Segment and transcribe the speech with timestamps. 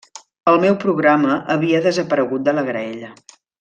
[0.51, 3.17] El meu programa havia desaparegut de la graella.